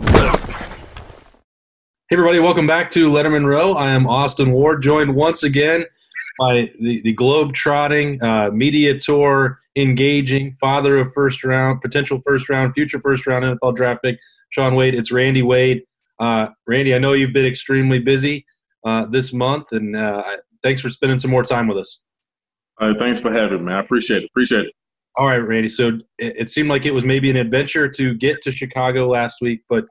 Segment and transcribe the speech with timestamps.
[0.00, 0.06] Hey,
[2.12, 3.72] everybody, welcome back to Lettermen Row.
[3.72, 5.84] I am Austin Ward, joined once again
[6.38, 12.48] by the, the globe trotting, uh, media tour engaging, father of first round, potential first
[12.48, 14.18] round, future first round NFL draft pick,
[14.50, 14.94] Shaun Wade.
[14.94, 15.82] It's Randy Wade.
[16.20, 18.46] Uh, Randy, I know you've been extremely busy
[18.84, 20.22] uh, this month, and uh,
[20.62, 22.00] thanks for spending some more time with us.
[22.98, 23.72] thanks for having me.
[23.72, 24.26] I appreciate it.
[24.30, 24.72] Appreciate it.
[25.16, 25.68] All right, Randy.
[25.68, 25.88] So
[26.18, 29.62] it, it seemed like it was maybe an adventure to get to Chicago last week,
[29.68, 29.84] but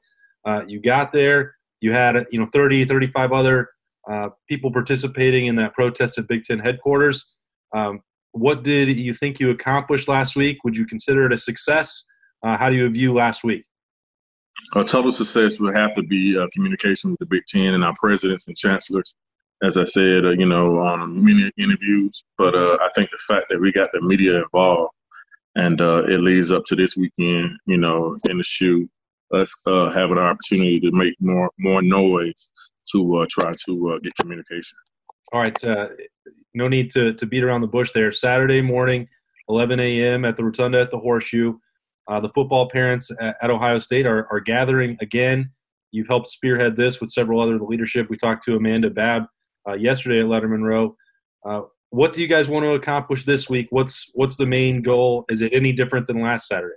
[0.46, 3.70] uh, you got there you had you know 30, 35 other
[4.10, 7.34] uh, people participating in that protest at Big Ten headquarters.
[7.74, 8.00] Um,
[8.32, 10.58] what did you think you accomplished last week?
[10.64, 12.04] Would you consider it a success?
[12.42, 13.64] Uh, how do you view last week?
[14.74, 17.94] A total success would have to be uh, communication with the Big Ten and our
[17.98, 19.14] presidents and chancellors.
[19.62, 23.46] As I said, uh, you know, on many interviews, but uh, I think the fact
[23.50, 24.92] that we got the media involved
[25.58, 28.88] and uh, it leads up to this weekend, you know, in the shoe
[29.34, 32.50] us uh, having an opportunity to make more more noise
[32.92, 34.78] to uh, try to uh, get communication.
[35.32, 35.88] All right, uh,
[36.54, 38.12] no need to to beat around the bush there.
[38.12, 39.08] Saturday morning,
[39.48, 40.24] 11 a.m.
[40.24, 41.58] at the Rotunda at the Horseshoe.
[42.06, 45.50] Uh, the football parents at, at Ohio State are, are gathering again.
[45.90, 48.08] You've helped spearhead this with several other leadership.
[48.08, 49.24] We talked to Amanda Babb
[49.78, 50.96] yesterday at Lettermen Row.
[51.90, 53.68] What do you guys want to accomplish this week?
[53.70, 55.24] What's what's the main goal?
[55.28, 56.74] Is it any different than last Saturday?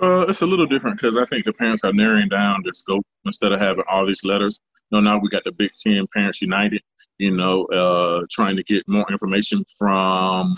[0.00, 3.04] Uh, it's a little different because I think the parents are narrowing down the scope
[3.24, 4.58] instead of having all these letters.
[4.90, 6.82] You know, now we got the Big Ten Parents United.
[7.18, 10.54] You know, uh, trying to get more information from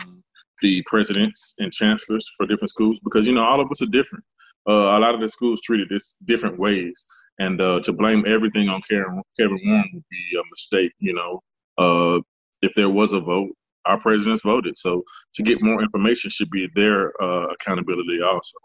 [0.63, 4.25] the presidents and chancellors for different schools because you know all of us are different.
[4.69, 7.05] Uh, a lot of the schools treated this different ways,
[7.39, 10.93] and uh, to blame everything on Kevin, Kevin Warren would be a mistake.
[10.99, 11.41] You know,
[11.77, 12.21] uh,
[12.65, 13.51] if there was a vote,
[13.87, 14.79] our presidents voted.
[14.79, 18.59] So to get more information should be their uh, accountability also.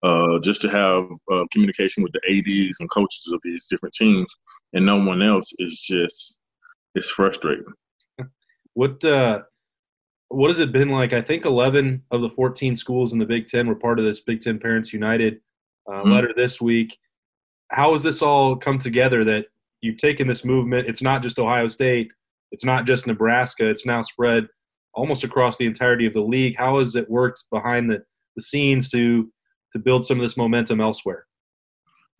[0.00, 4.28] Uh, just to have uh, communication with the ads and coaches of these different teams
[4.72, 6.40] and no one else is just
[6.94, 7.64] it's frustrating.
[8.74, 9.40] What uh
[10.28, 11.12] what has it been like?
[11.12, 14.20] I think 11 of the 14 schools in the big 10 were part of this
[14.20, 15.40] big 10 parents united
[15.88, 16.12] uh, mm-hmm.
[16.12, 16.98] letter this week.
[17.70, 19.46] How has this all come together that
[19.80, 20.86] you've taken this movement?
[20.86, 22.12] It's not just ohio state
[22.52, 24.46] it's not just nebraska it's now spread
[24.94, 27.98] almost across the entirety of the league how has it worked behind the,
[28.36, 29.30] the scenes to
[29.72, 31.24] to build some of this momentum elsewhere?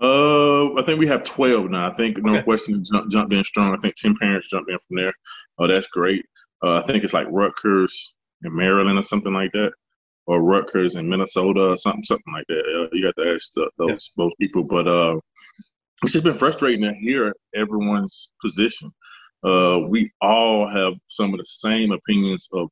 [0.01, 1.89] Uh, I think we have 12 now.
[1.89, 2.27] I think okay.
[2.27, 3.75] Northwestern jumped, jumped in strong.
[3.75, 5.13] I think 10 parents jumped in from there.
[5.59, 6.25] Oh, that's great.
[6.65, 9.73] Uh, I think it's like Rutgers in Maryland or something like that,
[10.27, 12.61] or Rutgers in Minnesota or something, something like that.
[12.61, 14.63] Uh, you got to ask the, those those people.
[14.63, 15.19] But uh,
[16.05, 18.93] it's just been frustrating to hear everyone's position.
[19.45, 22.69] Uh, we all have some of the same opinions of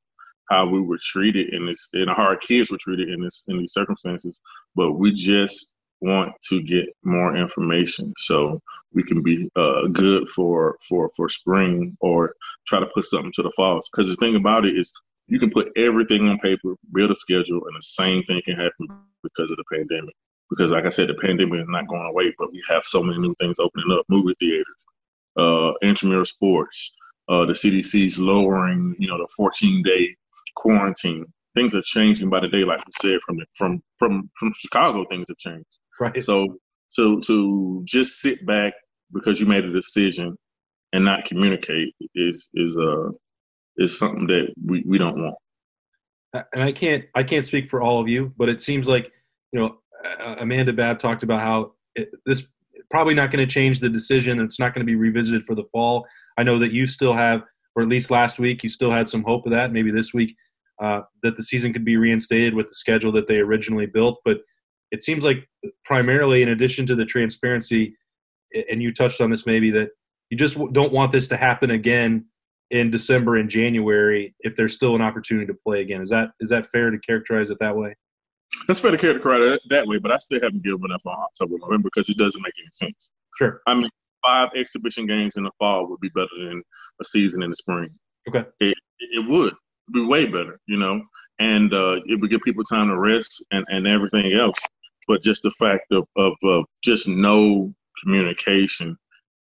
[0.50, 3.58] how we were treated in this and how our kids were treated in this in
[3.58, 4.40] these circumstances
[4.76, 8.60] but we just want to get more information so
[8.92, 12.34] we can be uh, good for for for spring or
[12.66, 13.80] try to put something to the fall.
[13.92, 14.92] Because the thing about it is
[15.28, 18.88] you can put everything on paper build a schedule and the same thing can happen
[19.22, 20.14] because of the pandemic.
[20.50, 23.18] Because like i said the pandemic is not going away but we have so many
[23.18, 24.86] new things opening up movie theaters
[25.38, 26.96] uh intramural sports
[27.28, 30.16] uh, the CDC's lowering, you know, the 14 day
[30.54, 31.24] quarantine.
[31.54, 35.04] Things are changing by the day, like we said, from from from from Chicago.
[35.08, 35.78] Things have changed.
[35.98, 36.22] Right.
[36.22, 36.58] So
[36.96, 38.74] to to just sit back
[39.12, 40.36] because you made a decision
[40.92, 43.08] and not communicate is is uh
[43.78, 45.36] is something that we, we don't want.
[46.52, 49.10] And I can't I can't speak for all of you, but it seems like
[49.52, 49.78] you know
[50.38, 52.46] Amanda Babb talked about how it, this
[52.90, 54.40] probably not going to change the decision.
[54.40, 56.06] It's not going to be revisited for the fall.
[56.38, 57.42] I know that you still have,
[57.74, 59.72] or at least last week, you still had some hope of that.
[59.72, 60.36] Maybe this week
[60.82, 64.20] uh, that the season could be reinstated with the schedule that they originally built.
[64.24, 64.38] But
[64.90, 65.48] it seems like
[65.84, 67.96] primarily, in addition to the transparency,
[68.70, 69.90] and you touched on this maybe that
[70.30, 72.26] you just don't want this to happen again
[72.70, 76.00] in December and January if there's still an opportunity to play again.
[76.00, 77.96] Is that is that fair to characterize it that way?
[78.66, 81.56] That's fair to characterize it that way, but I still haven't given up on October,
[81.60, 83.10] November because it doesn't make any sense.
[83.38, 83.60] Sure.
[83.66, 83.90] I mean,
[84.24, 86.62] five exhibition games in the fall would be better than
[87.00, 87.90] a season in the spring.
[88.28, 88.44] Okay.
[88.60, 89.54] It, it would
[89.92, 91.02] be way better, you know,
[91.38, 94.58] and uh, it would give people time to rest and, and everything else.
[95.06, 97.72] But just the fact of, of, of just no
[98.02, 98.96] communication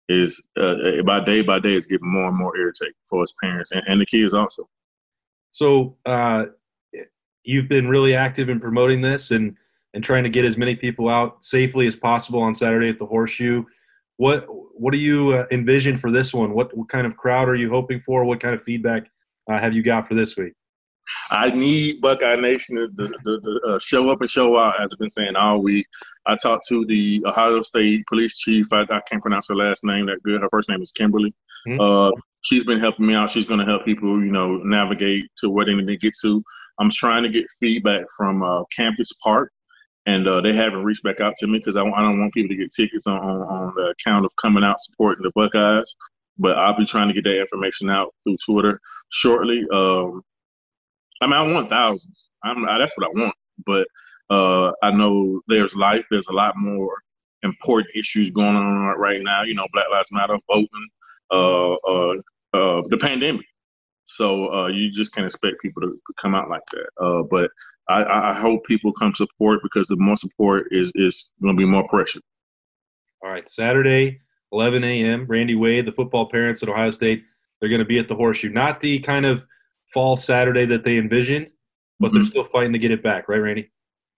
[0.08, 3.70] is uh, by day by day is getting more and more irritating for us parents
[3.72, 4.68] and, and the kids also.
[5.50, 6.46] So uh,
[7.44, 9.56] you've been really active in promoting this and
[9.92, 13.06] and trying to get as many people out safely as possible on Saturday at the
[13.06, 13.64] Horseshoe.
[14.16, 16.54] What what do you uh, envision for this one?
[16.54, 18.24] What what kind of crowd are you hoping for?
[18.24, 19.10] What kind of feedback
[19.50, 20.52] uh, have you got for this week?
[21.30, 24.92] I need Buckeye Nation to, to, to, to uh, show up and show out, as
[24.92, 25.86] I've been saying all week.
[26.26, 28.66] I talked to the Ohio State police chief.
[28.72, 30.40] I, I can't pronounce her last name that good.
[30.40, 31.34] Her first name is Kimberly.
[31.66, 31.80] Mm-hmm.
[31.80, 32.12] Uh,
[32.42, 33.30] she's been helping me out.
[33.30, 36.44] She's going to help people, you know, navigate to where they need to get to.
[36.80, 39.52] I'm trying to get feedback from uh, Campus Park,
[40.06, 42.48] and uh, they haven't reached back out to me because I, I, don't want people
[42.48, 45.94] to get tickets on, on, on the account of coming out supporting the Buckeyes.
[46.38, 48.80] But I'll be trying to get that information out through Twitter
[49.10, 49.62] shortly.
[49.72, 50.22] Um,
[51.20, 52.30] I mean, I want thousands.
[52.42, 53.34] I'm, that's what I want.
[53.66, 53.86] But
[54.30, 56.06] uh, I know there's life.
[56.10, 56.94] There's a lot more
[57.42, 59.42] important issues going on right now.
[59.42, 60.88] You know, Black Lives Matter, voting,
[61.30, 62.14] uh, uh,
[62.54, 63.44] uh the pandemic.
[64.10, 67.04] So uh, you just can't expect people to come out like that.
[67.04, 67.50] Uh, but
[67.88, 71.66] I, I, hope people come support because the more support is is going to be
[71.66, 72.20] more pressure.
[73.22, 74.20] All right, Saturday,
[74.52, 75.26] 11 a.m.
[75.28, 77.24] Randy Wade, the football parents at Ohio State,
[77.60, 78.48] they're going to be at the Horseshoe.
[78.48, 79.44] Not the kind of
[79.92, 81.52] fall Saturday that they envisioned,
[81.98, 82.16] but mm-hmm.
[82.16, 83.70] they're still fighting to get it back, right, Randy?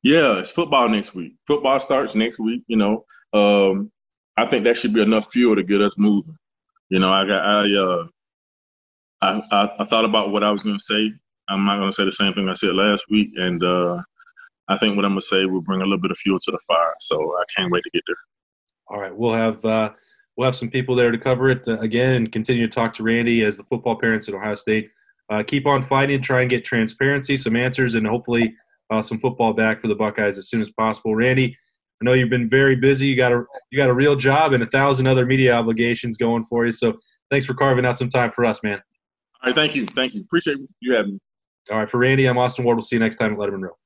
[0.03, 1.35] Yeah, it's football next week.
[1.47, 2.63] Football starts next week.
[2.67, 3.93] You know, um,
[4.37, 6.37] I think that should be enough fuel to get us moving.
[6.89, 8.07] You know, I got I uh,
[9.23, 11.13] I, I, I thought about what I was going to say.
[11.49, 14.03] I'm not going to say the same thing I said last week, and uh,
[14.69, 16.51] I think what I'm going to say will bring a little bit of fuel to
[16.51, 16.95] the fire.
[17.01, 18.17] So I can't wait to get there.
[18.89, 19.91] All right, we'll have uh,
[20.37, 23.03] we'll have some people there to cover it uh, again, and continue to talk to
[23.03, 24.91] Randy as the football parents at Ohio State
[25.33, 28.55] uh, keep on fighting, try and get transparency, some answers, and hopefully
[28.91, 31.15] uh, some football back for the Buckeyes as soon as possible.
[31.15, 31.57] Randy,
[32.01, 33.07] I know you've been very busy.
[33.07, 36.45] You got a you got a real job and a thousand other media obligations going
[36.45, 36.73] for you.
[36.73, 36.99] So
[37.31, 38.83] thanks for carving out some time for us, man.
[39.43, 40.21] All right, thank you, thank you.
[40.21, 41.19] Appreciate you having me.
[41.71, 42.77] All right, for Randy, I'm Austin Ward.
[42.77, 43.77] We'll see you next time at Lettermen Row.